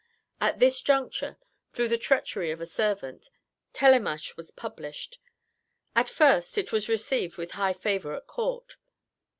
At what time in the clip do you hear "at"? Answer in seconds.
0.41-0.57, 5.95-6.09, 8.15-8.25